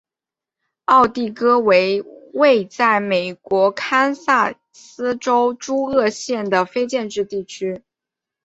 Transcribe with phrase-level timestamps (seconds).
[0.85, 2.01] 奥蒂戈为
[2.33, 7.83] 位在美国堪萨斯州朱厄尔县的非建制地区。